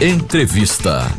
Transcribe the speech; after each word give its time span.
Entrevista. 0.00 1.12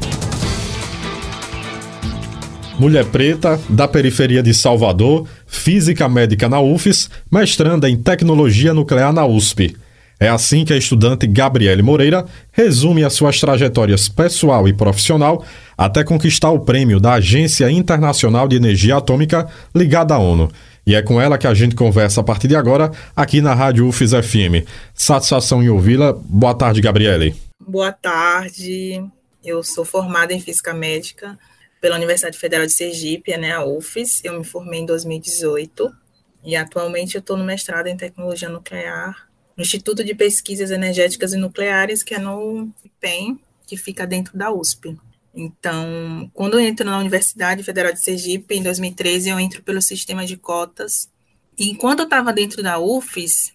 Mulher 2.80 3.04
preta, 3.08 3.60
da 3.68 3.90
periferia 3.90 4.42
de 4.42 4.54
Salvador, 4.54 5.28
física 5.46 6.08
médica 6.08 6.48
na 6.48 6.62
UFES, 6.62 7.10
mestranda 7.30 7.90
em 7.90 7.98
tecnologia 7.98 8.74
nuclear 8.74 9.12
na 9.12 9.26
USP. 9.26 9.76
É 10.18 10.30
assim 10.30 10.64
que 10.64 10.72
a 10.72 10.78
estudante 10.78 11.28
Gabriele 11.28 11.82
Moreira 11.82 12.26
resume 12.54 13.04
as 13.04 13.12
suas 13.12 13.38
trajetórias 13.38 14.08
pessoal 14.08 14.66
e 14.66 14.72
profissional 14.72 15.44
até 15.78 16.02
conquistar 16.02 16.52
o 16.52 16.62
prêmio 16.62 17.02
da 17.02 17.16
Agência 17.16 17.70
Internacional 17.70 18.48
de 18.48 18.56
Energia 18.56 18.96
Atômica 18.96 19.46
ligada 19.76 20.14
à 20.14 20.20
ONU. 20.20 20.50
E 20.88 20.96
é 20.96 21.02
com 21.02 21.20
ela 21.20 21.38
que 21.38 21.48
a 21.48 21.54
gente 21.54 21.76
conversa 21.76 22.22
a 22.22 22.24
partir 22.24 22.48
de 22.48 22.56
agora 22.56 22.94
aqui 23.14 23.42
na 23.42 23.54
Rádio 23.54 23.86
UFES 23.90 24.12
FM. 24.12 24.66
Satisfação 24.94 25.62
em 25.62 25.68
ouvi-la. 25.68 26.14
Boa 26.14 26.54
tarde, 26.54 26.80
Gabriele. 26.80 27.49
Boa 27.62 27.92
tarde. 27.92 29.06
Eu 29.44 29.62
sou 29.64 29.84
formada 29.84 30.34
em 30.34 30.40
Física 30.40 30.74
Médica 30.74 31.38
pela 31.82 31.98
Universidade 31.98 32.38
Federal 32.38 32.66
de 32.66 32.72
Sergipe, 32.72 33.36
né, 33.38 33.52
a 33.52 33.66
UFES. 33.66 34.24
Eu 34.24 34.40
me 34.40 34.46
formei 34.46 34.80
em 34.80 34.86
2018 34.86 35.94
e 36.44 36.56
atualmente 36.56 37.16
eu 37.16 37.20
estou 37.20 37.36
no 37.36 37.44
mestrado 37.44 37.88
em 37.88 37.98
Tecnologia 37.98 38.48
Nuclear 38.50 39.30
no 39.58 39.62
Instituto 39.62 40.06
de 40.06 40.16
Pesquisas 40.16 40.72
Energéticas 40.72 41.34
e 41.34 41.38
Nucleares, 41.38 42.02
que 42.02 42.16
é 42.16 42.18
no 42.18 42.74
IPEM, 42.84 43.38
que 43.68 43.76
fica 43.76 44.08
dentro 44.08 44.38
da 44.38 44.50
USP. 44.50 44.98
Então, 45.36 46.32
quando 46.34 46.54
eu 46.54 46.62
entro 46.62 46.86
na 46.86 46.98
Universidade 46.98 47.62
Federal 47.62 47.92
de 47.92 48.00
Sergipe, 48.00 48.56
em 48.56 48.64
2013, 48.64 49.30
eu 49.30 49.40
entro 49.40 49.62
pelo 49.62 49.82
sistema 49.82 50.26
de 50.26 50.38
cotas. 50.38 51.10
E 51.58 51.70
enquanto 51.70 52.00
eu 52.00 52.06
estava 52.06 52.32
dentro 52.32 52.64
da 52.64 52.80
UFES, 52.80 53.54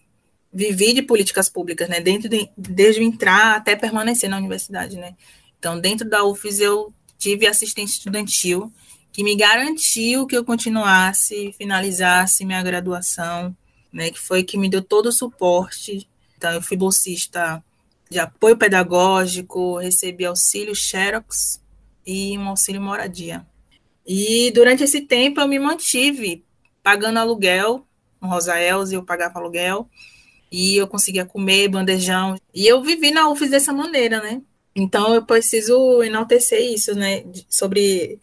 vivi 0.55 0.93
de 0.93 1.01
políticas 1.01 1.49
públicas, 1.49 1.89
né? 1.89 1.99
Dentro 1.99 2.29
de, 2.29 2.49
desde 2.57 3.03
entrar 3.03 3.57
até 3.57 3.75
permanecer 3.75 4.29
na 4.29 4.37
universidade, 4.37 4.95
né? 4.95 5.13
Então, 5.59 5.79
dentro 5.79 6.09
da 6.09 6.23
UFES, 6.23 6.61
eu 6.61 6.93
tive 7.17 7.45
assistência 7.45 7.97
estudantil, 7.97 8.71
que 9.11 9.23
me 9.23 9.35
garantiu 9.35 10.25
que 10.25 10.35
eu 10.35 10.45
continuasse, 10.45 11.53
finalizasse 11.57 12.45
minha 12.45 12.63
graduação 12.63 13.55
né, 13.95 14.11
que 14.11 14.19
foi 14.19 14.43
que 14.43 14.57
me 14.57 14.69
deu 14.69 14.83
todo 14.83 15.05
o 15.05 15.11
suporte. 15.11 16.05
Então, 16.37 16.51
eu 16.51 16.61
fui 16.61 16.75
bolsista 16.75 17.63
de 18.09 18.19
apoio 18.19 18.57
pedagógico, 18.57 19.77
recebi 19.77 20.25
auxílio 20.25 20.75
Xerox 20.75 21.61
e 22.05 22.37
um 22.37 22.49
auxílio 22.49 22.81
moradia. 22.81 23.47
E 24.05 24.51
durante 24.51 24.83
esse 24.83 25.01
tempo 25.01 25.39
eu 25.39 25.47
me 25.47 25.57
mantive 25.57 26.43
pagando 26.83 27.19
aluguel 27.19 27.87
no 28.21 28.27
Rosa 28.27 28.59
Elza, 28.59 28.93
eu 28.93 29.03
pagava 29.03 29.39
aluguel 29.39 29.89
e 30.55 30.77
eu 30.77 30.87
conseguia 30.87 31.25
comer 31.25 31.67
bandejão. 31.67 32.37
E 32.53 32.65
eu 32.65 32.81
vivi 32.81 33.11
na 33.11 33.29
UFES 33.29 33.49
dessa 33.49 33.73
maneira, 33.73 34.21
né? 34.23 34.41
Então 34.73 35.13
eu 35.13 35.25
preciso 35.25 36.01
enaltecer 36.01 36.61
isso, 36.61 36.95
né? 36.95 37.25
Sobre 37.49 38.19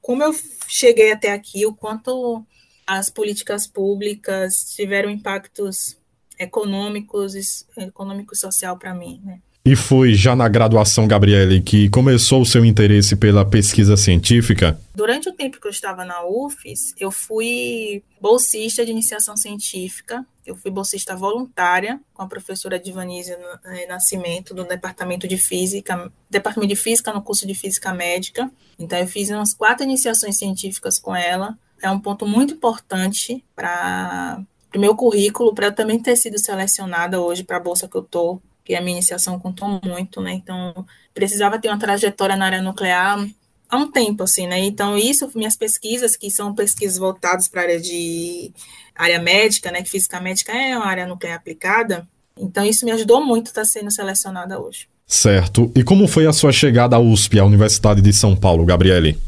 como 0.00 0.22
eu 0.22 0.34
cheguei 0.66 1.12
até 1.12 1.32
aqui, 1.32 1.66
o 1.66 1.74
quanto 1.74 2.42
as 2.86 3.10
políticas 3.10 3.66
públicas 3.66 4.74
tiveram 4.74 5.10
impactos 5.10 5.98
econômicos 6.38 7.66
econômico 7.76 8.34
social 8.34 8.78
para 8.78 8.94
mim, 8.94 9.20
né? 9.22 9.40
E 9.66 9.74
foi 9.74 10.12
já 10.12 10.36
na 10.36 10.46
graduação, 10.46 11.08
Gabriele, 11.08 11.58
que 11.58 11.88
começou 11.88 12.42
o 12.42 12.44
seu 12.46 12.66
interesse 12.66 13.16
pela 13.16 13.46
pesquisa 13.46 13.96
científica? 13.96 14.78
Durante 14.94 15.30
o 15.30 15.32
tempo 15.32 15.58
que 15.58 15.66
eu 15.66 15.70
estava 15.70 16.04
na 16.04 16.22
UFES, 16.22 16.94
eu 17.00 17.10
fui 17.10 18.04
bolsista 18.20 18.84
de 18.84 18.90
iniciação 18.90 19.38
científica, 19.38 20.22
eu 20.44 20.54
fui 20.54 20.70
bolsista 20.70 21.16
voluntária 21.16 21.98
com 22.12 22.20
a 22.20 22.26
professora 22.26 22.78
Divanísia 22.78 23.38
eh, 23.64 23.86
Nascimento, 23.86 24.52
do 24.52 24.64
Departamento 24.64 25.26
de 25.26 25.38
Física, 25.38 26.12
Departamento 26.28 26.74
de 26.74 26.76
Física 26.76 27.10
no 27.10 27.22
curso 27.22 27.46
de 27.46 27.54
Física 27.54 27.94
Médica. 27.94 28.50
Então, 28.78 28.98
eu 28.98 29.06
fiz 29.06 29.30
umas 29.30 29.54
quatro 29.54 29.82
iniciações 29.82 30.36
científicas 30.36 30.98
com 30.98 31.16
ela, 31.16 31.58
é 31.80 31.88
um 31.88 31.98
ponto 31.98 32.26
muito 32.26 32.52
importante 32.52 33.42
para 33.56 34.44
o 34.76 34.78
meu 34.78 34.94
currículo, 34.94 35.54
para 35.54 35.68
eu 35.68 35.74
também 35.74 35.98
ter 35.98 36.16
sido 36.16 36.38
selecionada 36.38 37.18
hoje 37.18 37.42
para 37.42 37.56
a 37.56 37.60
bolsa 37.60 37.88
que 37.88 37.96
eu 37.96 38.02
estou, 38.02 38.42
que 38.64 38.74
a 38.74 38.80
minha 38.80 38.96
iniciação 38.96 39.38
contou 39.38 39.80
muito, 39.84 40.20
né? 40.20 40.32
Então, 40.32 40.86
precisava 41.12 41.58
ter 41.58 41.68
uma 41.68 41.78
trajetória 41.78 42.34
na 42.34 42.46
área 42.46 42.62
nuclear 42.62 43.24
há 43.68 43.76
um 43.76 43.90
tempo, 43.90 44.22
assim, 44.22 44.46
né? 44.46 44.58
Então, 44.60 44.96
isso, 44.96 45.30
minhas 45.34 45.56
pesquisas, 45.56 46.16
que 46.16 46.30
são 46.30 46.54
pesquisas 46.54 46.96
voltadas 46.96 47.46
para 47.46 47.60
a 47.60 47.64
área 47.64 47.80
de 47.80 48.52
área 48.94 49.20
médica, 49.20 49.70
né? 49.70 49.82
Que 49.82 49.90
física 49.90 50.20
médica 50.20 50.52
é 50.52 50.76
uma 50.76 50.86
área 50.86 51.06
nuclear 51.06 51.36
aplicada. 51.36 52.08
Então, 52.38 52.64
isso 52.64 52.84
me 52.84 52.92
ajudou 52.92 53.24
muito 53.24 53.48
a 53.48 53.50
estar 53.50 53.64
sendo 53.64 53.90
selecionada 53.90 54.58
hoje. 54.58 54.88
Certo. 55.06 55.70
E 55.74 55.84
como 55.84 56.08
foi 56.08 56.26
a 56.26 56.32
sua 56.32 56.50
chegada 56.50 56.96
à 56.96 56.98
USP, 56.98 57.38
à 57.38 57.44
Universidade 57.44 58.00
de 58.00 58.12
São 58.12 58.34
Paulo, 58.34 58.64
Gabriele? 58.64 59.18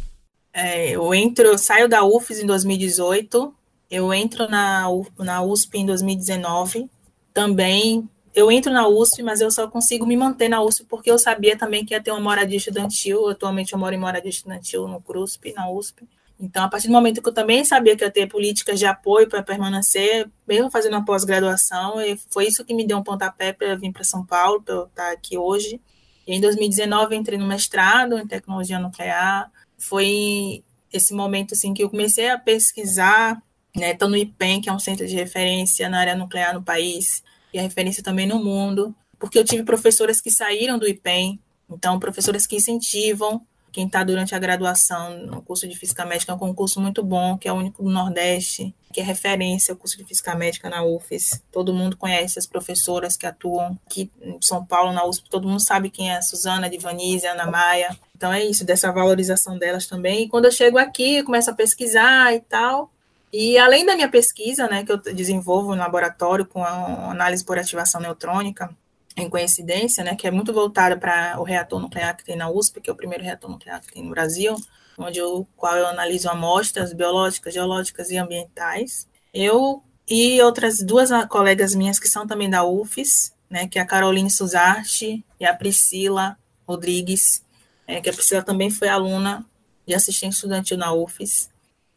É, 0.53 0.91
eu 0.91 1.12
entro, 1.12 1.44
eu 1.44 1.58
saio 1.58 1.86
da 1.86 2.03
UFES 2.03 2.41
em 2.41 2.47
2018, 2.47 3.53
eu 3.91 4.12
entro 4.14 4.48
na, 4.48 4.86
na 5.18 5.42
USP 5.42 5.78
em 5.78 5.84
2019, 5.84 6.88
também 7.34 8.08
eu 8.36 8.52
entro 8.52 8.70
na 8.70 8.86
USP, 8.86 9.22
mas 9.22 9.41
eu 9.41 9.50
só 9.50 9.66
consigo 9.66 10.04
me 10.04 10.14
manter 10.14 10.50
na 10.50 10.62
USP 10.62 10.84
porque 10.84 11.10
eu 11.10 11.19
sabia 11.19 11.56
também 11.56 11.86
que 11.86 11.94
ia 11.94 12.02
ter 12.02 12.10
uma 12.10 12.20
moradia 12.20 12.58
estudantil. 12.58 13.30
Atualmente 13.30 13.72
eu 13.72 13.78
moro 13.78 13.94
em 13.94 13.98
moradia 13.98 14.28
estudantil 14.28 14.86
no 14.86 15.00
CRUSP, 15.00 15.54
na 15.54 15.70
USP. 15.70 16.06
Então, 16.38 16.62
a 16.62 16.69
partir 16.69 16.88
do 16.88 16.92
momento 16.92 17.22
que 17.22 17.28
eu 17.30 17.32
também 17.32 17.64
sabia 17.64 17.97
que 17.97 18.04
ia 18.04 18.10
ter 18.10 18.26
políticas 18.26 18.78
de 18.78 18.84
apoio 18.84 19.26
para 19.26 19.42
permanecer, 19.42 20.28
mesmo 20.47 20.70
fazendo 20.70 20.92
uma 20.92 21.04
pós-graduação, 21.04 21.94
foi 22.28 22.47
isso 22.47 22.62
que 22.62 22.74
me 22.74 22.86
deu 22.86 22.98
um 22.98 23.02
pontapé 23.02 23.54
para 23.54 23.74
vir 23.74 23.91
para 23.91 24.04
São 24.04 24.22
Paulo, 24.22 24.60
para 24.62 24.74
eu 24.74 24.84
estar 24.84 25.12
aqui 25.12 25.38
hoje. 25.38 25.80
E 26.26 26.34
em 26.34 26.41
2019 26.41 27.16
entrei 27.16 27.38
no 27.38 27.47
mestrado 27.47 28.18
em 28.18 28.26
tecnologia 28.26 28.78
nuclear, 28.78 29.50
foi 29.78 30.62
esse 30.92 31.14
momento 31.14 31.54
assim 31.54 31.72
que 31.72 31.82
eu 31.82 31.88
comecei 31.88 32.28
a 32.28 32.38
pesquisar, 32.38 33.42
né, 33.74 33.97
no 33.98 34.14
IPEM, 34.14 34.60
que 34.60 34.68
é 34.68 34.72
um 34.74 34.78
centro 34.78 35.06
de 35.06 35.14
referência 35.14 35.88
na 35.88 36.00
área 36.00 36.14
nuclear 36.14 36.53
no 36.53 36.62
país, 36.62 37.22
e 37.52 37.58
é 37.58 37.62
referência 37.62 38.02
também 38.02 38.26
no 38.26 38.42
mundo, 38.42 38.94
porque 39.18 39.38
eu 39.38 39.44
tive 39.44 39.62
professoras 39.62 40.20
que 40.20 40.30
saíram 40.30 40.78
do 40.78 40.86
IPEM, 40.86 41.40
então 41.70 41.98
professoras 41.98 42.46
que 42.46 42.56
incentivam 42.56 43.44
quem 43.76 43.84
está 43.84 44.02
durante 44.02 44.34
a 44.34 44.38
graduação 44.38 45.18
no 45.26 45.42
curso 45.42 45.68
de 45.68 45.76
Física 45.76 46.06
Médica, 46.06 46.32
é 46.32 46.34
um 46.34 46.38
concurso 46.38 46.80
muito 46.80 47.02
bom, 47.02 47.36
que 47.36 47.46
é 47.46 47.52
o 47.52 47.56
único 47.56 47.82
do 47.82 47.90
Nordeste, 47.90 48.74
que 48.90 49.02
é 49.02 49.04
referência 49.04 49.72
ao 49.72 49.76
curso 49.76 49.98
de 49.98 50.04
Física 50.06 50.34
Médica 50.34 50.70
na 50.70 50.82
UFES. 50.82 51.42
Todo 51.52 51.74
mundo 51.74 51.94
conhece 51.94 52.38
as 52.38 52.46
professoras 52.46 53.18
que 53.18 53.26
atuam 53.26 53.78
aqui 53.84 54.10
em 54.22 54.38
São 54.40 54.64
Paulo, 54.64 54.94
na 54.94 55.04
USP, 55.04 55.28
todo 55.28 55.46
mundo 55.46 55.60
sabe 55.60 55.90
quem 55.90 56.10
é 56.10 56.16
a 56.16 56.22
Suzana, 56.22 56.70
Divanise, 56.70 57.26
Ana 57.26 57.50
Maia. 57.50 57.94
Então 58.16 58.32
é 58.32 58.42
isso, 58.42 58.64
dessa 58.64 58.90
valorização 58.90 59.58
delas 59.58 59.86
também. 59.86 60.22
E 60.22 60.28
quando 60.30 60.46
eu 60.46 60.52
chego 60.52 60.78
aqui, 60.78 61.22
começo 61.22 61.50
a 61.50 61.54
pesquisar 61.54 62.34
e 62.34 62.40
tal. 62.40 62.90
E 63.32 63.59
além 63.59 63.84
da 63.84 63.94
minha 63.94 64.09
pesquisa, 64.09 64.69
né, 64.69 64.84
que 64.84 64.92
eu 64.92 64.97
desenvolvo 64.97 65.75
no 65.75 65.81
laboratório 65.81 66.47
com 66.47 66.62
a 66.62 67.10
análise 67.10 67.44
por 67.44 67.59
ativação 67.59 68.00
neutrônica, 68.00 68.75
em 69.16 69.31
coincidência, 69.31 70.04
né, 70.04 70.14
que 70.14 70.26
é 70.26 70.31
muito 70.31 70.53
voltada 70.53 70.97
para 70.97 71.41
o 71.41 71.42
reator 71.42 71.81
nuclear 71.81 72.16
que 72.16 72.25
tem 72.25 72.36
na 72.36 72.50
USP, 72.50 72.81
que 72.81 72.91
é 72.91 72.92
o 72.92 72.97
primeiro 72.97 73.25
reator 73.25 73.50
nuclear 73.50 73.81
que 73.81 73.92
tem 73.92 74.04
no 74.04 74.10
Brasil, 74.10 74.54
onde 74.98 75.19
eu, 75.19 75.47
qual 75.56 75.75
eu 75.76 75.86
analiso 75.86 76.28
amostras 76.28 76.92
biológicas, 76.92 77.54
geológicas 77.54 78.10
e 78.10 78.19
ambientais. 78.19 79.09
Eu 79.32 79.82
e 80.09 80.41
outras 80.42 80.78
duas 80.82 81.10
colegas 81.28 81.75
minhas 81.75 81.98
que 81.98 82.09
são 82.09 82.26
também 82.26 82.48
da 82.48 82.65
UFES, 82.65 83.34
né, 83.48 83.66
que 83.66 83.78
é 83.78 83.82
a 83.82 83.86
Caroline 83.86 84.31
Suzarte 84.31 85.25
e 85.41 85.44
a 85.44 85.54
Priscila 85.54 86.36
Rodrigues, 86.66 87.42
é, 87.86 88.00
que 88.00 88.10
a 88.10 88.12
Priscila 88.12 88.42
também 88.42 88.70
foi 88.70 88.88
aluna 88.88 89.44
de 89.86 89.94
assistente 89.94 90.34
estudantil 90.34 90.76
na 90.76 90.92
UFES. 90.92 91.50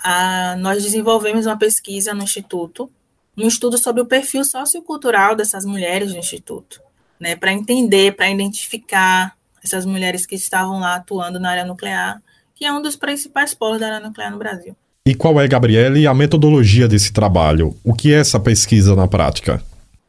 Ah, 0.03 0.55
nós 0.57 0.83
desenvolvemos 0.83 1.45
uma 1.45 1.57
pesquisa 1.57 2.13
no 2.13 2.23
Instituto, 2.23 2.89
um 3.37 3.47
estudo 3.47 3.77
sobre 3.77 4.01
o 4.01 4.05
perfil 4.05 4.43
sociocultural 4.43 5.35
dessas 5.35 5.65
mulheres 5.65 6.11
no 6.13 6.19
Instituto, 6.19 6.81
né, 7.19 7.35
para 7.35 7.51
entender, 7.51 8.15
para 8.15 8.29
identificar 8.29 9.35
essas 9.63 9.85
mulheres 9.85 10.25
que 10.25 10.35
estavam 10.35 10.79
lá 10.79 10.95
atuando 10.95 11.39
na 11.39 11.51
área 11.51 11.65
nuclear, 11.65 12.21
que 12.55 12.65
é 12.65 12.73
um 12.73 12.81
dos 12.81 12.95
principais 12.95 13.53
polos 13.53 13.79
da 13.79 13.87
área 13.87 14.07
nuclear 14.07 14.31
no 14.31 14.37
Brasil. 14.37 14.75
E 15.05 15.15
qual 15.15 15.39
é, 15.39 15.47
Gabriele, 15.47 16.05
a 16.05 16.13
metodologia 16.13 16.87
desse 16.87 17.11
trabalho? 17.11 17.75
O 17.83 17.93
que 17.93 18.13
é 18.13 18.19
essa 18.19 18.39
pesquisa 18.39 18.95
na 18.95 19.07
prática? 19.07 19.63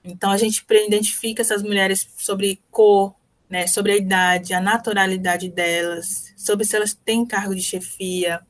Então, 0.05 0.31
a 0.31 0.37
gente 0.37 0.65
identifica 0.87 1.43
essas 1.43 1.63
mulheres 1.63 2.09
sobre 2.17 2.61
cor, 2.71 3.15
né, 3.49 3.67
sobre 3.67 3.93
a 3.93 3.97
idade, 3.97 4.53
a 4.53 4.61
naturalidade 4.61 5.49
delas, 5.49 6.33
sobre 6.37 6.65
se 6.65 6.77
elas 6.77 6.95
têm 6.95 7.27
cargo 7.27 7.55
de 7.55 7.63
chefia, 7.63 8.41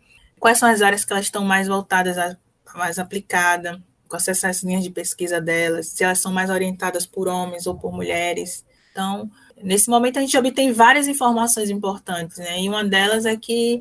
quais 0.40 0.58
são 0.58 0.68
as 0.68 0.82
áreas 0.82 1.04
que 1.04 1.12
elas 1.12 1.26
estão 1.26 1.44
mais 1.44 1.68
voltadas 1.68 2.18
a 2.18 2.36
mais 2.74 2.98
aplicada, 2.98 3.82
quais 4.08 4.24
são 4.24 4.50
as 4.50 4.62
linhas 4.62 4.82
de 4.82 4.90
pesquisa 4.90 5.40
delas, 5.40 5.88
se 5.88 6.04
elas 6.04 6.20
são 6.20 6.32
mais 6.32 6.50
orientadas 6.50 7.06
por 7.06 7.28
homens 7.28 7.66
ou 7.66 7.76
por 7.76 7.92
mulheres. 7.92 8.64
Então, 8.90 9.30
nesse 9.62 9.90
momento 9.90 10.18
a 10.18 10.20
gente 10.20 10.36
obtém 10.36 10.72
várias 10.72 11.06
informações 11.06 11.70
importantes, 11.70 12.38
né? 12.38 12.60
E 12.60 12.68
uma 12.68 12.84
delas 12.84 13.26
é 13.26 13.36
que 13.36 13.80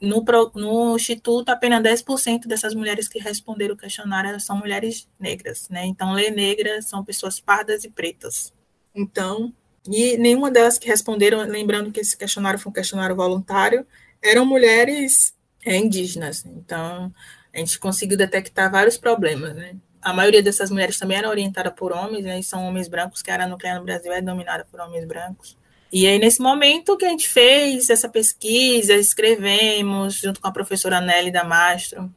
no, 0.00 0.24
no 0.54 0.96
Instituto, 0.96 1.48
apenas 1.50 1.82
10% 1.82 2.46
dessas 2.46 2.74
mulheres 2.74 3.08
que 3.08 3.18
responderam 3.18 3.74
o 3.74 3.78
questionário 3.78 4.38
são 4.40 4.56
mulheres 4.56 5.08
negras, 5.18 5.68
né? 5.70 5.86
Então, 5.86 6.12
lei 6.12 6.30
negra 6.30 6.82
são 6.82 7.04
pessoas 7.04 7.40
pardas 7.40 7.84
e 7.84 7.90
pretas. 7.90 8.52
Então, 8.94 9.52
E 9.88 10.16
nenhuma 10.18 10.50
delas 10.50 10.78
que 10.78 10.88
responderam, 10.88 11.40
lembrando 11.42 11.92
que 11.92 12.00
esse 12.00 12.16
questionário 12.16 12.58
foi 12.58 12.70
um 12.70 12.72
questionário 12.72 13.14
voluntário, 13.14 13.86
eram 14.22 14.44
mulheres 14.44 15.35
é, 15.66 15.76
indígenas. 15.76 16.46
Então, 16.46 17.12
a 17.52 17.58
gente 17.58 17.78
conseguiu 17.78 18.16
detectar 18.16 18.70
vários 18.70 18.96
problemas, 18.96 19.54
né? 19.54 19.74
A 20.00 20.12
maioria 20.12 20.42
dessas 20.42 20.70
mulheres 20.70 20.98
também 20.98 21.18
era 21.18 21.28
orientada 21.28 21.70
por 21.70 21.92
homens, 21.92 22.24
né? 22.24 22.38
E 22.38 22.42
são 22.42 22.64
homens 22.64 22.86
brancos, 22.86 23.20
que 23.20 23.30
a 23.30 23.34
área 23.34 23.46
nuclear 23.48 23.78
no 23.78 23.84
Brasil 23.84 24.12
é 24.12 24.22
dominada 24.22 24.64
por 24.70 24.80
homens 24.80 25.04
brancos. 25.04 25.58
E 25.92 26.06
aí, 26.06 26.18
nesse 26.18 26.40
momento 26.40 26.96
que 26.96 27.04
a 27.04 27.08
gente 27.08 27.28
fez 27.28 27.90
essa 27.90 28.08
pesquisa, 28.08 28.94
escrevemos 28.94 30.14
junto 30.14 30.40
com 30.40 30.46
a 30.46 30.52
professora 30.52 31.00
Nelly 31.00 31.30
Damastro, 31.30 32.10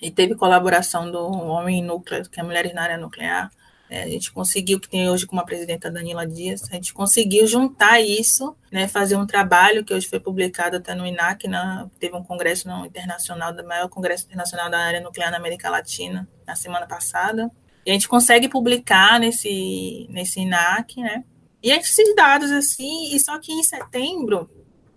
e 0.00 0.10
teve 0.10 0.34
colaboração 0.34 1.10
do 1.10 1.18
Homem 1.18 1.82
Núcleo, 1.82 2.28
que 2.28 2.38
é 2.38 2.42
Mulheres 2.42 2.74
na 2.74 2.82
Área 2.82 2.98
Nuclear, 2.98 3.50
é, 3.94 4.02
a 4.02 4.08
gente 4.08 4.32
conseguiu, 4.32 4.80
que 4.80 4.88
tem 4.88 5.08
hoje 5.08 5.24
como 5.24 5.40
a 5.40 5.44
presidenta 5.44 5.88
Danila 5.88 6.26
Dias, 6.26 6.64
a 6.68 6.74
gente 6.74 6.92
conseguiu 6.92 7.46
juntar 7.46 8.00
isso, 8.00 8.56
né, 8.72 8.88
fazer 8.88 9.14
um 9.14 9.24
trabalho 9.24 9.84
que 9.84 9.94
hoje 9.94 10.08
foi 10.08 10.18
publicado 10.18 10.78
até 10.78 10.96
no 10.96 11.06
INAC, 11.06 11.46
na, 11.46 11.88
teve 12.00 12.16
um 12.16 12.24
congresso 12.24 12.68
internacional, 12.84 13.54
do 13.54 13.64
maior 13.64 13.88
congresso 13.88 14.26
internacional 14.26 14.68
da 14.68 14.80
área 14.80 15.00
nuclear 15.00 15.30
na 15.30 15.36
América 15.36 15.70
Latina, 15.70 16.28
na 16.44 16.56
semana 16.56 16.88
passada. 16.88 17.48
E 17.86 17.90
a 17.90 17.92
gente 17.92 18.08
consegue 18.08 18.48
publicar 18.48 19.20
nesse, 19.20 20.08
nesse 20.10 20.40
INAC, 20.40 21.00
né? 21.00 21.22
E 21.62 21.70
esses 21.70 22.16
dados, 22.16 22.50
assim, 22.50 23.14
e 23.14 23.20
só 23.20 23.38
que 23.38 23.52
em 23.52 23.62
setembro 23.62 24.50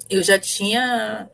eu 0.09 0.23
já 0.23 0.39
tinha 0.39 1.29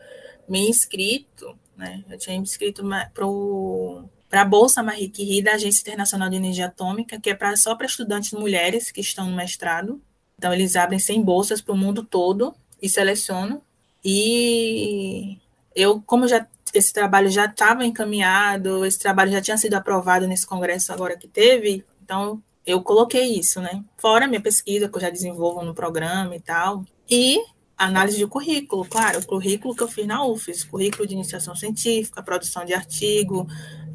me 0.50 0.68
inscrito, 0.68 1.58
né? 1.78 2.04
Eu 2.10 2.18
tinha 2.18 2.36
me 2.36 2.44
inscrito 2.44 2.84
para 3.14 3.26
o 3.26 4.04
para 4.34 4.42
a 4.42 4.46
Bolsa 4.46 4.82
Marie 4.82 5.12
Curie 5.12 5.44
da 5.44 5.54
Agência 5.54 5.82
Internacional 5.82 6.28
de 6.28 6.38
Energia 6.38 6.66
Atômica, 6.66 7.20
que 7.20 7.30
é 7.30 7.36
pra, 7.36 7.56
só 7.56 7.76
para 7.76 7.86
estudantes 7.86 8.32
mulheres 8.32 8.90
que 8.90 9.00
estão 9.00 9.30
no 9.30 9.36
mestrado. 9.36 10.02
Então, 10.40 10.52
eles 10.52 10.76
abrem 10.76 10.98
100 10.98 11.22
bolsas 11.22 11.62
para 11.62 11.72
o 11.72 11.78
mundo 11.78 12.04
todo 12.04 12.52
e 12.82 12.90
selecionam. 12.90 13.62
E 14.04 15.38
eu, 15.76 16.02
como 16.02 16.28
já 16.28 16.48
esse 16.74 16.92
trabalho 16.92 17.30
já 17.30 17.46
estava 17.46 17.86
encaminhado, 17.86 18.84
esse 18.84 18.98
trabalho 18.98 19.32
já 19.32 19.40
tinha 19.40 19.56
sido 19.56 19.76
aprovado 19.76 20.26
nesse 20.26 20.48
congresso 20.48 20.92
agora 20.92 21.16
que 21.16 21.28
teve, 21.28 21.86
então 22.04 22.42
eu 22.66 22.82
coloquei 22.82 23.38
isso, 23.38 23.62
né? 23.62 23.84
Fora 24.00 24.26
minha 24.26 24.42
pesquisa 24.42 24.90
que 24.90 24.98
eu 24.98 25.02
já 25.02 25.12
desenvolvo 25.12 25.64
no 25.64 25.76
programa 25.76 26.36
e 26.36 26.40
tal. 26.40 26.84
E 27.08 27.38
análise 27.78 28.18
de 28.18 28.26
currículo, 28.26 28.84
claro, 28.86 29.20
o 29.20 29.26
currículo 29.28 29.76
que 29.76 29.84
eu 29.84 29.88
fiz 29.88 30.08
na 30.08 30.26
UFES, 30.26 30.64
currículo 30.64 31.06
de 31.06 31.14
iniciação 31.14 31.56
científica, 31.56 32.24
produção 32.24 32.66
de 32.66 32.74
artigo, 32.74 33.48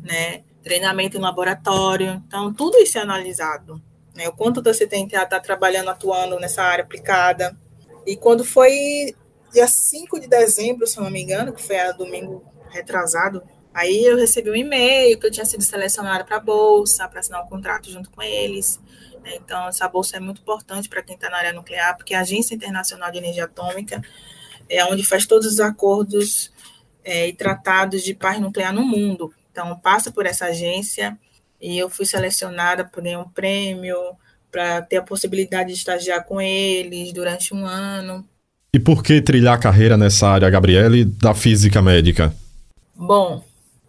né? 0.02 0.42
Treinamento 0.62 1.16
em 1.16 1.20
laboratório. 1.20 2.22
Então, 2.26 2.52
tudo 2.52 2.78
isso 2.78 2.98
é 2.98 3.00
analisado. 3.00 3.80
Né? 4.14 4.28
O 4.28 4.32
quanto 4.32 4.62
você 4.62 4.86
tem 4.86 5.06
que 5.06 5.16
estar 5.16 5.40
trabalhando, 5.40 5.88
atuando 5.90 6.38
nessa 6.38 6.62
área 6.62 6.84
aplicada. 6.84 7.56
E 8.06 8.16
quando 8.16 8.44
foi 8.44 9.14
dia 9.52 9.66
5 9.66 10.20
de 10.20 10.26
dezembro, 10.26 10.86
se 10.86 10.98
eu 10.98 11.04
não 11.04 11.10
me 11.10 11.22
engano, 11.22 11.52
que 11.52 11.62
foi 11.62 11.78
a 11.78 11.92
domingo 11.92 12.44
retrasado, 12.70 13.42
aí 13.72 14.04
eu 14.04 14.16
recebi 14.16 14.50
um 14.50 14.56
e-mail 14.56 15.18
que 15.18 15.26
eu 15.26 15.30
tinha 15.30 15.46
sido 15.46 15.62
selecionada 15.62 16.24
para 16.24 16.36
a 16.36 16.40
Bolsa, 16.40 17.08
para 17.08 17.20
assinar 17.20 17.42
um 17.44 17.48
contrato 17.48 17.90
junto 17.90 18.10
com 18.10 18.22
eles. 18.22 18.80
Né? 19.22 19.36
Então, 19.36 19.68
essa 19.68 19.88
bolsa 19.88 20.16
é 20.16 20.20
muito 20.20 20.40
importante 20.40 20.88
para 20.88 21.02
quem 21.02 21.14
está 21.14 21.30
na 21.30 21.38
área 21.38 21.52
nuclear, 21.52 21.96
porque 21.96 22.14
a 22.14 22.20
Agência 22.20 22.54
Internacional 22.54 23.10
de 23.10 23.18
Energia 23.18 23.44
Atômica 23.44 24.02
é 24.68 24.84
onde 24.84 25.04
faz 25.04 25.26
todos 25.26 25.46
os 25.46 25.60
acordos 25.60 26.52
é, 27.04 27.28
e 27.28 27.32
tratados 27.32 28.02
de 28.02 28.14
paz 28.14 28.40
nuclear 28.40 28.72
no 28.72 28.82
mundo. 28.82 29.32
Então, 29.50 29.78
passa 29.78 30.10
por 30.10 30.26
essa 30.26 30.46
agência 30.46 31.18
e 31.60 31.76
eu 31.76 31.90
fui 31.90 32.06
selecionada 32.06 32.84
por 32.84 33.02
ganhar 33.02 33.20
um 33.20 33.28
prêmio 33.28 33.96
para 34.50 34.82
ter 34.82 34.96
a 34.96 35.02
possibilidade 35.02 35.72
de 35.72 35.78
estagiar 35.78 36.24
com 36.24 36.40
eles 36.40 37.12
durante 37.12 37.54
um 37.54 37.66
ano. 37.66 38.26
E 38.72 38.78
por 38.78 39.02
que 39.02 39.20
trilhar 39.20 39.54
a 39.54 39.60
carreira 39.60 39.96
nessa 39.96 40.28
área, 40.28 40.50
Gabriele, 40.50 41.04
da 41.04 41.34
física 41.34 41.82
médica? 41.82 42.34
Bom, 42.94 43.42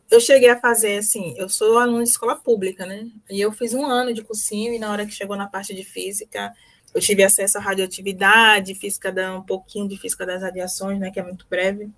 eu 0.10 0.20
cheguei 0.20 0.50
a 0.50 0.60
fazer 0.60 0.98
assim, 0.98 1.36
eu 1.38 1.48
sou 1.48 1.78
aluna 1.78 2.04
de 2.04 2.10
escola 2.10 2.36
pública, 2.36 2.86
né? 2.86 3.08
E 3.30 3.40
eu 3.40 3.52
fiz 3.52 3.74
um 3.74 3.86
ano 3.86 4.14
de 4.14 4.24
cursinho 4.24 4.74
e 4.74 4.80
na 4.80 4.92
hora 4.92 5.06
que 5.06 5.12
chegou 5.12 5.36
na 5.36 5.48
parte 5.48 5.74
de 5.76 5.84
física, 5.84 6.54
eu 6.94 7.02
tive 7.02 7.24
acesso 7.24 7.58
à 7.58 7.62
radioatividade, 7.62 8.74
física 8.74 9.12
da 9.12 9.38
um 9.38 9.44
pouquinho 9.44 9.88
de 9.88 9.98
física 9.98 10.26
das 10.26 10.42
radiações, 10.42 11.00
né, 11.00 11.12
que 11.12 11.20
é 11.20 11.24
muito 11.24 11.46
breve. 11.50 11.90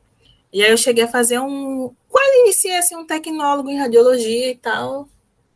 E 0.52 0.64
aí 0.64 0.72
eu 0.72 0.78
cheguei 0.78 1.04
a 1.04 1.08
fazer 1.08 1.40
um. 1.40 1.94
Quase 2.10 2.40
iniciei 2.42 2.78
assim, 2.78 2.96
um 2.96 3.06
tecnólogo 3.06 3.70
em 3.70 3.78
radiologia 3.78 4.52
e 4.52 4.56
tal. 4.56 5.08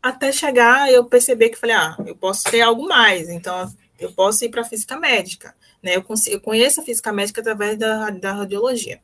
Até 0.02 0.32
chegar, 0.32 0.90
eu 0.90 1.04
percebi 1.04 1.50
que 1.50 1.56
falei, 1.56 1.74
ah, 1.74 1.96
eu 2.06 2.14
posso 2.16 2.44
ter 2.44 2.60
algo 2.60 2.86
mais, 2.86 3.28
então 3.28 3.68
eu 3.98 4.12
posso 4.12 4.44
ir 4.44 4.50
para 4.50 4.64
física 4.64 4.96
médica. 4.96 5.54
Né? 5.82 5.96
Eu, 5.96 6.02
consigo, 6.02 6.36
eu 6.36 6.40
conheço 6.40 6.80
a 6.80 6.84
física 6.84 7.12
médica 7.12 7.40
através 7.40 7.78
da, 7.78 8.10
da 8.10 8.32
radiologia. 8.32 9.00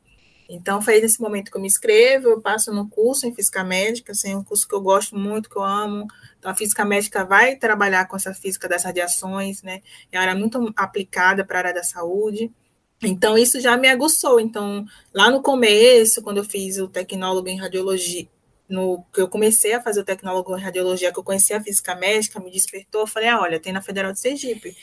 Então, 0.48 0.82
foi 0.82 1.00
nesse 1.00 1.20
momento 1.20 1.50
que 1.50 1.56
eu 1.56 1.60
me 1.60 1.66
inscrevo, 1.66 2.28
eu 2.28 2.40
passo 2.40 2.72
no 2.72 2.86
curso 2.86 3.26
em 3.26 3.34
física 3.34 3.64
médica, 3.64 4.12
assim, 4.12 4.34
um 4.34 4.44
curso 4.44 4.68
que 4.68 4.74
eu 4.74 4.82
gosto 4.82 5.16
muito, 5.16 5.48
que 5.48 5.56
eu 5.56 5.62
amo. 5.62 6.06
Então, 6.38 6.50
a 6.50 6.54
física 6.54 6.84
médica 6.84 7.24
vai 7.24 7.56
trabalhar 7.56 8.06
com 8.06 8.16
essa 8.16 8.34
física 8.34 8.68
das 8.68 8.84
radiações, 8.84 9.62
né? 9.62 9.80
É 10.10 10.18
uma 10.18 10.22
área 10.22 10.38
muito 10.38 10.72
aplicada 10.76 11.44
para 11.44 11.56
a 11.56 11.60
área 11.60 11.74
da 11.74 11.82
saúde. 11.82 12.52
Então, 13.02 13.36
isso 13.36 13.60
já 13.60 13.76
me 13.76 13.88
aguçou. 13.88 14.38
Então, 14.38 14.84
lá 15.12 15.30
no 15.30 15.42
começo, 15.42 16.22
quando 16.22 16.38
eu 16.38 16.44
fiz 16.44 16.78
o 16.78 16.88
tecnólogo 16.88 17.48
em 17.48 17.58
radiologia, 17.58 18.28
no 18.68 19.04
que 19.12 19.20
eu 19.20 19.28
comecei 19.28 19.74
a 19.74 19.82
fazer 19.82 20.00
o 20.00 20.04
tecnólogo 20.04 20.56
em 20.56 20.60
radiologia, 20.60 21.12
que 21.12 21.18
eu 21.18 21.24
conheci 21.24 21.52
a 21.52 21.62
física 21.62 21.94
médica, 21.94 22.40
me 22.40 22.50
despertou, 22.50 23.02
eu 23.02 23.06
falei, 23.06 23.28
ah, 23.28 23.40
olha, 23.40 23.60
tem 23.60 23.72
na 23.72 23.82
Federal 23.82 24.12
de 24.12 24.20
Sergipe. 24.20 24.74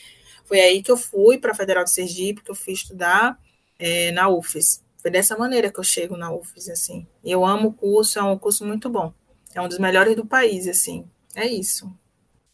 Foi 0.45 0.59
aí 0.59 0.81
que 0.81 0.91
eu 0.91 0.97
fui 0.97 1.37
para 1.37 1.51
a 1.51 1.55
Federal 1.55 1.83
de 1.83 1.91
Sergipe, 1.91 2.43
que 2.43 2.51
eu 2.51 2.55
fui 2.55 2.73
estudar 2.73 3.37
é, 3.77 4.11
na 4.11 4.29
UFES. 4.29 4.83
Foi 4.97 5.09
dessa 5.09 5.37
maneira 5.37 5.71
que 5.71 5.79
eu 5.79 5.83
chego 5.83 6.17
na 6.17 6.31
UFES, 6.31 6.69
assim. 6.69 7.07
Eu 7.23 7.45
amo 7.45 7.69
o 7.69 7.73
curso, 7.73 8.19
é 8.19 8.23
um 8.23 8.37
curso 8.37 8.65
muito 8.65 8.89
bom. 8.89 9.13
É 9.55 9.61
um 9.61 9.67
dos 9.67 9.79
melhores 9.79 10.15
do 10.15 10.25
país, 10.25 10.67
assim. 10.67 11.05
É 11.35 11.47
isso. 11.47 11.89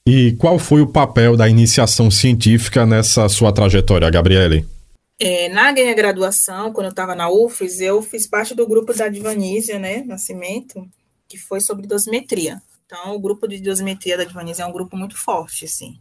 E 0.07 0.33
qual 0.33 0.59
foi 0.59 0.81
o 0.81 0.87
papel 0.87 1.35
da 1.35 1.49
iniciação 1.49 2.11
científica 2.11 2.85
nessa 2.85 3.27
sua 3.27 3.51
trajetória, 3.51 4.09
Gabriele? 4.09 4.74
É, 5.17 5.47
na 5.47 5.71
minha 5.71 5.93
graduação, 5.93 6.73
quando 6.73 6.87
eu 6.87 6.91
estava 6.91 7.15
na 7.15 7.29
UFES, 7.29 7.79
eu 7.79 8.01
fiz 8.01 8.27
parte 8.27 8.53
do 8.53 8.67
grupo 8.67 8.93
da 8.93 9.07
Divanísia, 9.07 9.79
né, 9.79 10.03
Nascimento, 10.03 10.85
que 11.27 11.37
foi 11.37 11.61
sobre 11.61 11.87
dosimetria. 11.87 12.61
Então, 12.85 13.15
o 13.15 13.19
grupo 13.19 13.47
de 13.47 13.61
dosimetria 13.61 14.17
da 14.17 14.25
Divanísia 14.25 14.63
é 14.63 14.65
um 14.65 14.73
grupo 14.73 14.97
muito 14.97 15.17
forte, 15.17 15.65
assim. 15.65 15.99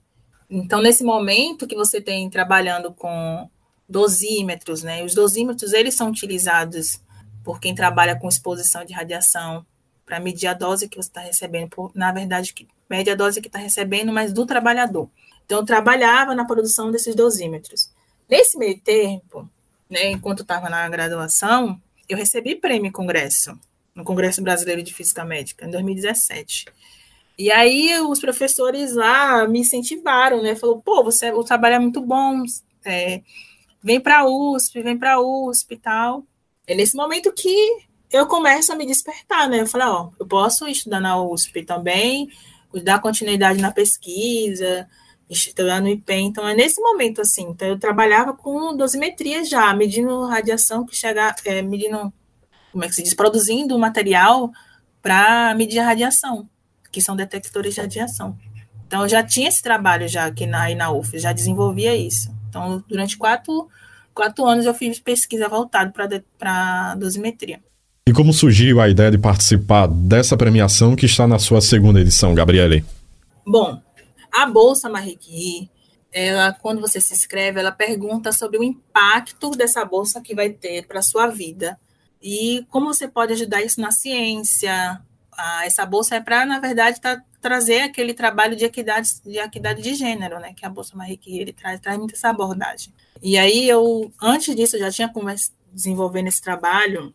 Então, 0.51 0.83
nesse 0.83 1.05
momento 1.05 1.67
que 1.67 1.77
você 1.77 2.01
tem 2.01 2.29
trabalhando 2.29 2.93
com 2.93 3.49
dosímetros, 3.89 4.83
né, 4.83 5.05
os 5.05 5.15
dosímetros, 5.15 5.73
eles 5.73 5.95
são 5.95 6.09
utilizados 6.11 7.01
por 7.45 7.61
quem 7.61 7.75
trabalha 7.75 8.19
com 8.19 8.29
exposição 8.29 8.85
de 8.85 8.93
radiação 8.93 9.65
para 10.05 10.19
medir 10.19 10.49
a 10.49 10.55
dose 10.55 10.89
que 10.89 10.97
você 10.97 11.09
está 11.09 11.21
recebendo, 11.21 11.69
por, 11.71 11.93
na 11.95 12.11
verdade, 12.11 12.53
que 12.53 12.67
mede 12.91 13.11
a 13.11 13.15
dose 13.15 13.41
que 13.41 13.47
está 13.47 13.61
recebendo, 13.61 14.13
mas 14.13 14.33
do 14.33 14.45
trabalhador. 14.45 15.09
Então, 15.45 15.61
eu 15.61 15.65
trabalhava 15.65 16.35
na 16.35 16.45
produção 16.45 16.91
desses 16.91 17.15
dosímetros. 17.15 17.91
Nesse 18.29 18.59
meio 18.59 18.79
tempo, 18.81 19.49
né, 19.89 20.11
enquanto 20.11 20.43
estava 20.43 20.69
na 20.69 20.89
graduação, 20.89 21.81
eu 22.09 22.17
recebi 22.17 22.55
prêmio 22.55 22.89
em 22.89 22.93
congresso, 22.93 23.59
no 23.95 24.05
Congresso 24.05 24.43
Brasileiro 24.43 24.83
de 24.83 24.93
Física 24.93 25.25
Médica, 25.25 25.67
em 25.67 25.71
2017. 25.71 26.67
E 27.39 27.51
aí 27.51 27.99
os 28.01 28.21
professores 28.21 28.95
lá 28.95 29.47
me 29.49 29.61
incentivaram, 29.61 30.43
né? 30.43 30.55
Falou, 30.55 30.81
pô, 30.81 31.03
você, 31.03 31.33
o 31.33 31.43
trabalho 31.43 31.77
é 31.77 31.79
muito 31.79 32.01
bom, 32.01 32.43
é, 32.85 33.23
vem 33.83 34.01
para 34.01 34.21
a 34.21 34.27
USP, 34.27 34.83
vem 34.83 34.97
para 34.97 35.15
a 35.15 35.21
USP 35.21 35.75
e 35.75 35.79
tal. 35.79 36.25
É 36.67 36.75
nesse 36.75 36.97
momento 36.97 37.33
que 37.33 37.85
eu 38.11 38.27
começo 38.27 38.73
a 38.73 38.77
me 38.77 38.87
despertar, 38.87 39.49
né? 39.49 39.61
Eu 39.61 39.67
falei, 39.67 39.87
ó, 39.89 40.11
eu 40.19 40.27
posso 40.27 40.67
estudar 40.69 41.01
na 41.01 41.21
USP 41.21 41.65
também, 41.65 42.29
dar 42.83 43.01
continuidade 43.01 43.61
na 43.61 43.73
pesquisa, 43.73 44.89
estudar 45.29 45.81
no 45.81 45.89
IPEM. 45.89 46.27
Então, 46.27 46.47
é 46.47 46.55
nesse 46.55 46.81
momento, 46.81 47.21
assim. 47.21 47.49
Então, 47.49 47.69
eu 47.69 47.79
trabalhava 47.79 48.33
com 48.35 48.77
dosimetria 48.77 49.45
já, 49.45 49.73
medindo 49.75 50.27
radiação 50.27 50.85
que 50.85 50.97
chega, 50.97 51.35
é, 51.45 51.63
medindo, 51.63 52.13
como 52.73 52.85
é 52.85 52.89
que 52.89 52.95
se 52.95 53.03
diz, 53.03 53.15
produzindo 53.15 53.79
material 53.79 54.51
para 55.03 55.55
medir 55.55 55.79
a 55.79 55.85
radiação, 55.85 56.49
que 56.91 57.01
são 57.01 57.17
detectores 57.17 57.75
de 57.75 57.81
radiação. 57.81 58.37
Então, 58.87 59.03
eu 59.03 59.09
já 59.09 59.23
tinha 59.23 59.49
esse 59.49 59.63
trabalho 59.63 60.07
já 60.09 60.27
aqui 60.27 60.47
na, 60.47 60.63
aí 60.63 60.75
na 60.75 60.91
UF, 60.91 61.19
já 61.19 61.33
desenvolvia 61.33 61.97
isso. 61.97 62.33
Então, 62.49 62.83
durante 62.89 63.17
quatro, 63.17 63.69
quatro 64.15 64.45
anos 64.45 64.65
eu 64.65 64.75
fiz 64.75 65.01
pesquisa 65.01 65.49
voltada 65.49 65.93
para 66.39 66.95
dosimetria. 66.95 67.61
E 68.07 68.13
como 68.13 68.33
surgiu 68.35 68.81
a 68.81 68.89
ideia 68.89 69.11
de 69.11 69.19
participar 69.19 69.89
dessa 69.89 70.37
premiação 70.37 70.95
que 70.95 71.07
está 71.07 71.27
na 71.27 71.39
sua 71.39 71.61
segunda 71.63 72.01
edição, 72.01 72.35
Gabriele? 72.35 72.85
Bom, 73.47 73.81
a 74.35 74.47
Bolsa 74.47 74.89
Marie 74.89 75.17
Curie, 75.17 75.71
ela, 76.13 76.53
quando 76.53 76.81
você 76.81 77.01
se 77.01 77.15
inscreve, 77.15 77.61
ela 77.61 77.73
pergunta 77.73 78.33
sobre 78.33 78.59
o 78.59 78.65
impacto 78.65 79.51
dessa 79.53 79.85
bolsa 79.85 80.21
que 80.21 80.35
vai 80.35 80.51
ter 80.51 80.87
para 80.87 80.99
a 80.99 81.03
sua 81.03 81.27
vida 81.29 81.79
e 82.23 82.65
como 82.71 82.87
você 82.87 83.07
pode 83.07 83.33
ajudar 83.33 83.63
isso 83.63 83.81
na 83.81 83.91
ciência. 83.91 85.03
Ah, 85.33 85.67
essa 85.67 85.85
bolsa 85.85 86.17
é 86.17 86.21
para, 86.21 86.47
na 86.47 86.59
verdade, 86.59 87.01
tá 87.01 87.23
trazer 87.41 87.83
aquele 87.83 88.15
trabalho 88.15 88.57
de 88.57 88.65
equidade 88.65 89.21
de, 89.23 89.39
equidade 89.39 89.83
de 89.83 89.95
gênero, 89.95 90.41
né? 90.41 90.55
Que 90.55 90.65
a 90.65 90.71
Bolsa 90.71 90.97
Marie 90.97 91.19
Curie 91.19 91.41
ele 91.41 91.53
traz, 91.53 91.79
traz 91.79 91.99
muito 91.99 92.15
essa 92.15 92.31
abordagem. 92.31 92.95
E 93.23 93.37
aí 93.37 93.69
eu, 93.69 94.11
antes 94.23 94.57
disso, 94.57 94.77
eu 94.77 94.81
já 94.81 94.91
tinha 94.91 95.13
desenvolvendo 95.71 96.29
esse 96.29 96.41
trabalho 96.41 97.15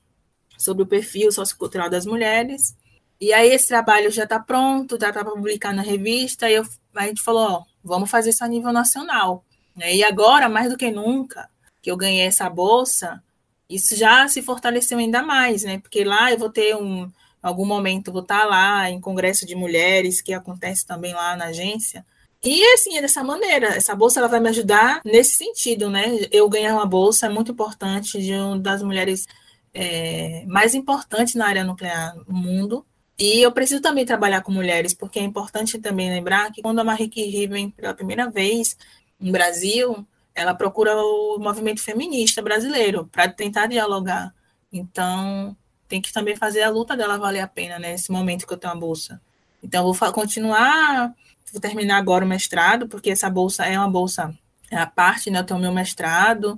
sobre 0.55 0.83
o 0.83 0.85
perfil 0.85 1.31
sociocultural 1.31 1.89
das 1.89 2.05
mulheres. 2.05 2.75
E 3.19 3.33
aí 3.33 3.49
esse 3.49 3.67
trabalho 3.67 4.11
já 4.11 4.25
está 4.25 4.39
pronto, 4.39 4.99
já 5.01 5.09
está 5.09 5.23
para 5.23 5.33
publicar 5.33 5.73
na 5.73 5.81
revista, 5.81 6.47
e 6.47 6.53
eu, 6.53 6.65
a 7.05 7.07
gente 7.07 7.21
falou, 7.21 7.49
ó, 7.49 7.63
vamos 7.83 8.09
fazer 8.09 8.31
isso 8.31 8.43
a 8.43 8.47
nível 8.47 8.71
nacional. 8.71 9.43
E 9.77 10.03
agora, 10.03 10.49
mais 10.49 10.69
do 10.69 10.77
que 10.77 10.91
nunca, 10.91 11.49
que 11.81 11.89
eu 11.89 11.97
ganhei 11.97 12.25
essa 12.25 12.49
bolsa, 12.49 13.23
isso 13.69 13.95
já 13.95 14.27
se 14.27 14.41
fortaleceu 14.41 14.97
ainda 14.97 15.21
mais, 15.21 15.63
né? 15.63 15.79
Porque 15.79 16.03
lá 16.03 16.31
eu 16.31 16.37
vou 16.37 16.49
ter 16.49 16.75
um, 16.75 17.09
algum 17.41 17.65
momento, 17.65 18.11
vou 18.11 18.21
estar 18.21 18.45
lá 18.45 18.89
em 18.89 18.99
congresso 18.99 19.45
de 19.45 19.55
mulheres, 19.55 20.21
que 20.21 20.33
acontece 20.33 20.85
também 20.85 21.13
lá 21.13 21.35
na 21.35 21.45
agência. 21.45 22.05
E 22.43 22.63
assim, 22.73 22.97
é 22.97 23.01
dessa 23.01 23.23
maneira, 23.23 23.67
essa 23.67 23.95
bolsa 23.95 24.19
ela 24.19 24.27
vai 24.29 24.39
me 24.39 24.49
ajudar 24.49 25.01
nesse 25.03 25.35
sentido, 25.35 25.89
né? 25.89 26.05
Eu 26.31 26.49
ganhar 26.49 26.73
uma 26.73 26.85
bolsa 26.85 27.25
é 27.25 27.29
muito 27.29 27.51
importante 27.51 28.21
de 28.21 28.33
uma 28.33 28.57
das 28.57 28.81
mulheres 28.81 29.25
é, 29.73 30.45
mais 30.47 30.73
importantes 30.73 31.35
na 31.35 31.47
área 31.47 31.63
nuclear 31.63 32.15
no 32.27 32.33
mundo. 32.33 32.85
E 33.19 33.41
eu 33.41 33.51
preciso 33.51 33.81
também 33.81 34.05
trabalhar 34.05 34.41
com 34.41 34.51
mulheres, 34.51 34.93
porque 34.93 35.19
é 35.19 35.23
importante 35.23 35.77
também 35.77 36.09
lembrar 36.09 36.51
que 36.53 36.61
quando 36.61 36.79
a 36.79 36.83
Marie 36.85 37.09
Curie 37.09 37.47
vem 37.47 37.69
pela 37.69 37.93
primeira 37.93 38.29
vez 38.29 38.77
no 39.19 39.31
Brasil, 39.31 40.07
ela 40.33 40.53
procura 40.53 40.95
o 40.95 41.37
movimento 41.37 41.81
feminista 41.81 42.41
brasileiro 42.41 43.09
para 43.11 43.27
tentar 43.27 43.67
dialogar. 43.67 44.33
Então, 44.71 45.53
tem 45.89 46.01
que 46.01 46.13
também 46.13 46.35
fazer 46.35 46.61
a 46.61 46.69
luta 46.69 46.95
dela 46.95 47.17
valer 47.17 47.41
a 47.41 47.47
pena, 47.47 47.77
né, 47.77 47.91
nesse 47.91 48.09
momento 48.09 48.47
que 48.47 48.53
eu 48.53 48.57
tenho 48.57 48.71
a 48.71 48.75
bolsa. 48.75 49.21
Então, 49.61 49.91
vou 49.91 50.13
continuar, 50.13 51.13
vou 51.51 51.59
terminar 51.59 51.97
agora 51.97 52.23
o 52.23 52.27
mestrado, 52.27 52.87
porque 52.87 53.09
essa 53.09 53.29
bolsa 53.29 53.65
é 53.65 53.77
uma 53.77 53.89
bolsa, 53.89 54.33
é 54.71 54.77
a 54.77 54.85
parte, 54.85 55.29
né, 55.29 55.39
eu 55.39 55.43
tenho 55.43 55.59
o 55.59 55.61
meu 55.61 55.73
mestrado, 55.73 56.57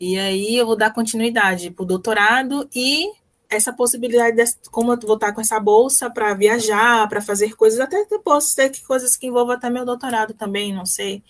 e 0.00 0.18
aí 0.18 0.56
eu 0.56 0.64
vou 0.64 0.76
dar 0.76 0.94
continuidade 0.94 1.70
para 1.70 1.82
o 1.82 1.86
doutorado 1.86 2.66
e 2.74 3.10
essa 3.50 3.72
possibilidade, 3.72 4.36
de, 4.36 4.44
como 4.70 4.92
eu 4.92 4.98
vou 5.00 5.14
estar 5.14 5.32
com 5.32 5.40
essa 5.40 5.58
bolsa 5.58 6.08
para 6.08 6.32
viajar, 6.34 7.08
para 7.08 7.20
fazer 7.20 7.56
coisas, 7.56 7.80
até 7.80 8.04
posso 8.22 8.54
ter 8.54 8.70
coisas 8.86 9.16
que 9.16 9.26
envolvam 9.26 9.56
até 9.56 9.68
meu 9.68 9.84
doutorado 9.84 10.34
também, 10.34 10.72
não 10.72 10.86
sei 10.86 11.22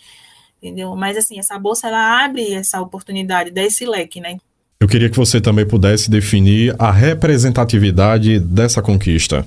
entendeu? 0.63 0.95
Mas 0.95 1.17
assim, 1.17 1.39
essa 1.39 1.59
bolsa 1.59 1.89
ela 1.89 2.25
abre 2.25 2.53
essa 2.53 2.81
oportunidade, 2.81 3.51
desse 3.51 3.87
leque, 3.87 4.21
né? 4.21 4.37
Eu 4.79 4.89
queria 4.89 5.11
que 5.11 5.17
você 5.17 5.41
também 5.41 5.67
pudesse 5.67 6.11
definir 6.11 6.75
a 6.79 6.91
representatividade 6.91 8.39
dessa 8.39 8.81
conquista. 8.81 9.47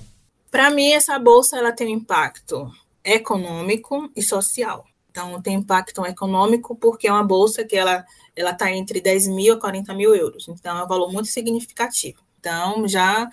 Para 0.51 0.69
mim, 0.69 0.91
essa 0.91 1.17
bolsa 1.17 1.57
ela 1.57 1.71
tem 1.71 1.87
um 1.87 1.97
impacto 1.97 2.71
econômico 3.03 4.09
e 4.15 4.21
social. 4.21 4.85
Então, 5.09 5.41
tem 5.41 5.55
impacto 5.55 6.05
econômico 6.05 6.75
porque 6.75 7.07
é 7.07 7.11
uma 7.11 7.23
bolsa 7.23 7.63
que 7.63 7.75
ela 7.75 8.03
ela 8.35 8.49
está 8.49 8.71
entre 8.71 8.99
10 8.99 9.27
mil 9.27 9.53
a 9.53 9.59
40 9.59 9.93
mil 9.93 10.15
euros. 10.15 10.47
Então, 10.47 10.75
é 10.75 10.83
um 10.83 10.87
valor 10.87 11.11
muito 11.11 11.27
significativo. 11.27 12.22
Então, 12.43 12.85
já 12.89 13.29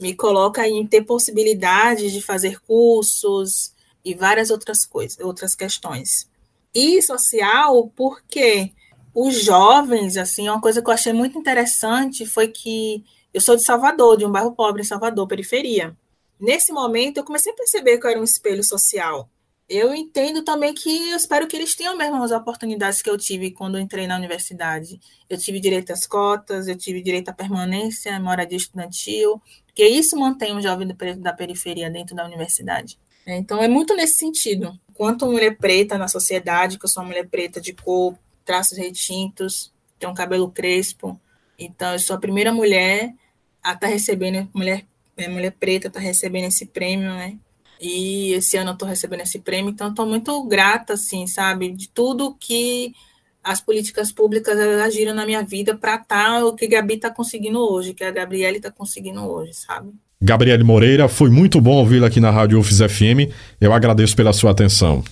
me 0.00 0.14
coloca 0.14 0.66
em 0.66 0.86
ter 0.86 1.02
possibilidade 1.02 2.10
de 2.10 2.22
fazer 2.22 2.58
cursos 2.62 3.74
e 4.02 4.14
várias 4.14 4.50
outras 4.50 4.86
coisas, 4.86 5.20
outras 5.20 5.54
questões 5.54 6.26
e 6.74 7.02
social, 7.02 7.92
porque 7.94 8.72
os 9.14 9.44
jovens, 9.44 10.16
assim, 10.16 10.48
uma 10.48 10.60
coisa 10.62 10.80
que 10.80 10.88
eu 10.88 10.94
achei 10.94 11.12
muito 11.12 11.38
interessante 11.38 12.24
foi 12.24 12.48
que 12.48 13.04
eu 13.34 13.40
sou 13.40 13.54
de 13.54 13.62
Salvador, 13.62 14.16
de 14.16 14.24
um 14.24 14.32
bairro 14.32 14.52
pobre 14.52 14.80
em 14.80 14.84
Salvador, 14.84 15.28
periferia. 15.28 15.94
Nesse 16.40 16.72
momento, 16.72 17.18
eu 17.18 17.24
comecei 17.24 17.52
a 17.52 17.56
perceber 17.56 17.98
que 17.98 18.06
eu 18.06 18.10
era 18.10 18.20
um 18.20 18.24
espelho 18.24 18.64
social. 18.64 19.28
Eu 19.68 19.94
entendo 19.94 20.42
também 20.42 20.74
que 20.74 21.10
eu 21.10 21.16
espero 21.16 21.46
que 21.48 21.56
eles 21.56 21.74
tenham 21.74 21.96
mesmo 21.96 22.22
as 22.22 22.30
oportunidades 22.30 23.00
que 23.00 23.08
eu 23.08 23.16
tive 23.16 23.50
quando 23.50 23.78
eu 23.78 23.80
entrei 23.80 24.06
na 24.06 24.16
universidade. 24.16 25.00
Eu 25.28 25.38
tive 25.38 25.58
direito 25.58 25.90
às 25.92 26.06
cotas, 26.06 26.68
eu 26.68 26.76
tive 26.76 27.02
direito 27.02 27.30
à 27.30 27.32
permanência, 27.32 28.14
à 28.14 28.20
moradia 28.20 28.58
estudantil, 28.58 29.40
porque 29.66 29.86
isso 29.86 30.16
mantém 30.18 30.54
um 30.54 30.60
jovem 30.60 30.86
da 31.18 31.32
periferia 31.32 31.90
dentro 31.90 32.14
da 32.14 32.26
universidade. 32.26 32.98
Então, 33.26 33.62
é 33.62 33.68
muito 33.68 33.96
nesse 33.96 34.18
sentido 34.18 34.78
quanto 34.92 35.26
mulher 35.26 35.56
preta 35.56 35.96
na 35.96 36.08
sociedade, 36.08 36.78
que 36.78 36.84
eu 36.84 36.88
sou 36.88 37.02
uma 37.02 37.08
mulher 37.08 37.26
preta 37.26 37.60
de 37.60 37.72
cor, 37.72 38.16
traços 38.44 38.76
retintos, 38.76 39.72
tenho 39.98 40.12
um 40.12 40.14
cabelo 40.14 40.50
crespo. 40.50 41.18
Então, 41.58 41.92
eu 41.92 41.98
sou 41.98 42.14
a 42.14 42.20
primeira 42.20 42.52
mulher 42.52 43.14
a 43.62 43.72
estar 43.72 43.80
tá 43.80 43.86
recebendo, 43.86 44.48
mulher, 44.52 44.84
é, 45.16 45.28
mulher 45.28 45.52
preta 45.52 45.88
está 45.88 45.98
recebendo 45.98 46.48
esse 46.48 46.66
prêmio, 46.66 47.08
né? 47.08 47.38
E 47.86 48.32
esse 48.32 48.56
ano 48.56 48.70
eu 48.70 48.72
estou 48.72 48.88
recebendo 48.88 49.20
esse 49.20 49.38
prêmio, 49.38 49.70
então 49.70 49.90
estou 49.90 50.06
muito 50.06 50.42
grata, 50.44 50.94
assim, 50.94 51.26
sabe, 51.26 51.70
de 51.70 51.86
tudo 51.86 52.34
que 52.34 52.94
as 53.42 53.60
políticas 53.60 54.10
públicas 54.10 54.58
agiram 54.58 55.12
na 55.12 55.26
minha 55.26 55.42
vida 55.42 55.76
para 55.76 55.96
estar 55.96 56.24
tá 56.24 56.46
o 56.46 56.54
que 56.54 56.64
a 56.64 56.68
Gabi 56.68 56.94
está 56.94 57.10
conseguindo 57.10 57.58
hoje, 57.58 57.92
que 57.92 58.02
a 58.02 58.10
Gabriele 58.10 58.56
está 58.56 58.70
conseguindo 58.70 59.20
hoje, 59.20 59.52
sabe? 59.52 59.92
Gabriele 60.18 60.64
Moreira, 60.64 61.08
foi 61.10 61.28
muito 61.28 61.60
bom 61.60 61.72
ouvi-la 61.72 62.06
aqui 62.06 62.20
na 62.20 62.30
Rádio 62.30 62.58
UFES 62.58 62.78
FM. 62.90 63.30
Eu 63.60 63.74
agradeço 63.74 64.16
pela 64.16 64.32
sua 64.32 64.52
atenção. 64.52 65.04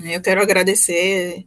Eu 0.00 0.20
quero 0.20 0.40
agradecer 0.40 1.44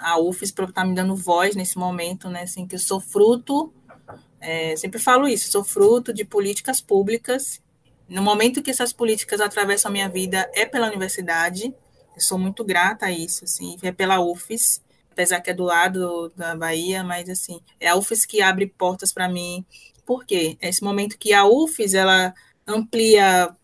a 0.00 0.18
UFES 0.18 0.50
por 0.50 0.70
estar 0.70 0.86
me 0.86 0.94
dando 0.94 1.14
voz 1.14 1.54
nesse 1.54 1.76
momento, 1.76 2.30
né? 2.30 2.44
Assim, 2.44 2.66
que 2.66 2.76
eu 2.76 2.78
sou 2.78 3.02
fruto, 3.02 3.70
é, 4.40 4.74
sempre 4.76 4.98
falo 4.98 5.28
isso, 5.28 5.50
sou 5.50 5.62
fruto 5.62 6.10
de 6.10 6.24
políticas 6.24 6.80
públicas. 6.80 7.60
No 8.10 8.22
momento 8.22 8.62
que 8.62 8.70
essas 8.70 8.92
políticas 8.92 9.40
atravessam 9.40 9.88
a 9.88 9.92
minha 9.92 10.08
vida 10.08 10.50
é 10.52 10.66
pela 10.66 10.88
universidade. 10.88 11.74
Eu 12.14 12.20
sou 12.20 12.38
muito 12.38 12.62
grata 12.62 13.06
a 13.06 13.12
isso, 13.12 13.44
assim, 13.44 13.78
é 13.82 13.92
pela 13.92 14.20
UFES, 14.20 14.82
apesar 15.10 15.40
que 15.40 15.50
é 15.50 15.54
do 15.54 15.64
lado 15.64 16.30
da 16.36 16.54
Bahia, 16.54 17.02
mas 17.02 17.30
assim, 17.30 17.60
é 17.78 17.88
a 17.88 17.96
UFES 17.96 18.26
que 18.26 18.42
abre 18.42 18.66
portas 18.66 19.12
para 19.12 19.28
mim 19.28 19.64
por 20.10 20.24
quê? 20.24 20.58
É 20.60 20.68
esse 20.68 20.82
momento 20.82 21.16
que 21.16 21.32
a 21.32 21.46
UFES 21.46 21.94
ela 21.94 22.34
amplia 22.66 23.54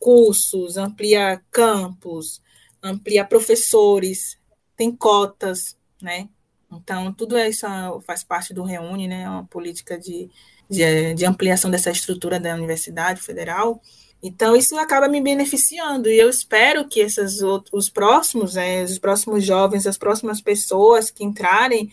cursos, 0.00 0.76
amplia 0.76 1.40
campos, 1.52 2.42
amplia 2.82 3.24
professores, 3.24 4.36
tem 4.76 4.90
cotas, 4.90 5.78
né? 6.02 6.28
Então, 6.68 7.12
tudo 7.12 7.38
isso 7.38 7.64
faz 8.04 8.24
parte 8.24 8.52
do 8.52 8.64
Reúne, 8.64 9.06
né? 9.06 9.22
É 9.22 9.30
uma 9.30 9.44
política 9.44 9.96
de, 9.96 10.28
de, 10.68 11.14
de, 11.14 11.24
ampliação 11.26 11.70
dessa 11.70 11.90
estrutura 11.90 12.40
da 12.40 12.54
Universidade 12.54 13.20
Federal. 13.20 13.80
Então, 14.22 14.56
isso 14.56 14.76
acaba 14.78 15.08
me 15.08 15.20
beneficiando. 15.20 16.08
E 16.08 16.18
eu 16.18 16.30
espero 16.30 16.88
que 16.88 17.00
esses 17.00 17.40
os 17.72 17.90
próximos, 17.90 18.54
né, 18.54 18.82
os 18.82 18.98
próximos 18.98 19.44
jovens, 19.44 19.86
as 19.86 19.98
próximas 19.98 20.40
pessoas 20.40 21.10
que 21.10 21.24
entrarem 21.24 21.90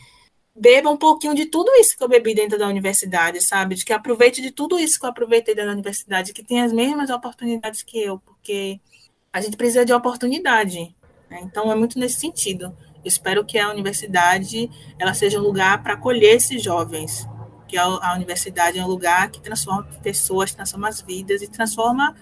beba 0.56 0.90
um 0.90 0.98
pouquinho 0.98 1.34
de 1.34 1.46
tudo 1.46 1.72
isso 1.76 1.98
que 1.98 2.04
eu 2.04 2.10
bebi 2.10 2.34
dentro 2.34 2.58
da 2.58 2.68
universidade, 2.68 3.42
sabe? 3.42 3.76
De 3.76 3.86
que 3.86 3.94
aproveite 3.94 4.42
de 4.42 4.52
tudo 4.52 4.80
isso 4.80 5.00
que 5.00 5.06
eu 5.06 5.10
aproveitei 5.10 5.56
dentro 5.56 5.70
da 5.70 5.74
universidade, 5.74 6.34
que 6.34 6.44
tenha 6.44 6.66
as 6.66 6.74
mesmas 6.74 7.10
oportunidades 7.10 7.84
que 7.84 8.02
eu, 8.02 8.20
porque 8.20 8.80
a 9.32 9.42
gente 9.42 9.58
precisa 9.58 9.86
de 9.86 9.94
oportunidade. 9.94 10.96
Né? 11.30 11.40
Então, 11.44 11.72
é 11.72 11.76
muito 11.76 11.98
nesse 11.98 12.20
sentido. 12.20 12.76
Eu 13.04 13.08
espero 13.08 13.46
que 13.46 13.58
a 13.58 13.72
universidade 13.72 14.70
ela 15.00 15.14
seja 15.14 15.40
um 15.40 15.44
lugar 15.44 15.82
para 15.82 15.94
acolher 15.94 16.36
esses 16.36 16.62
jovens, 16.62 17.28
que 17.72 17.78
a, 17.78 17.86
a 17.86 18.14
universidade 18.16 18.78
é 18.78 18.84
um 18.84 18.88
lugar 18.88 19.32
que 19.32 19.40
transforma 19.40 19.88
pessoas, 20.04 20.54
transforma 20.54 20.90
as 20.90 21.02
vidas 21.02 21.42
e 21.42 21.48
transforma 21.48 22.14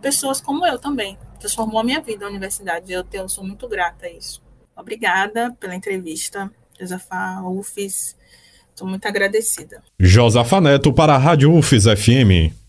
pessoas 0.00 0.40
como 0.40 0.66
eu 0.66 0.78
também. 0.78 1.18
Transformou 1.38 1.78
a 1.78 1.84
minha 1.84 2.00
vida 2.00 2.24
a 2.24 2.28
universidade. 2.28 2.90
Eu, 2.90 3.04
eu 3.12 3.28
sou 3.28 3.44
muito 3.44 3.68
grata 3.68 4.06
a 4.06 4.10
isso. 4.10 4.42
Obrigada 4.74 5.54
pela 5.60 5.74
entrevista. 5.74 6.50
Josafa 6.80 7.42
UFES. 7.42 8.16
Estou 8.70 8.88
muito 8.88 9.06
agradecida. 9.06 9.82
Josafa 10.00 10.62
Neto 10.62 10.92
para 10.92 11.14
a 11.14 11.18
Rádio 11.18 11.54
UFES 11.54 11.84
FM. 11.84 12.65